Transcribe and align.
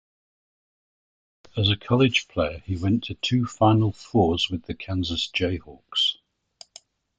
As 1.55 1.69
a 1.69 1.77
college 1.77 2.27
player, 2.27 2.63
he 2.65 2.75
went 2.75 3.03
to 3.03 3.13
two 3.13 3.45
Final 3.45 3.91
Fours 3.91 4.49
with 4.49 4.63
the 4.65 4.73
Kansas 4.73 5.27
Jayhawks. 5.31 6.15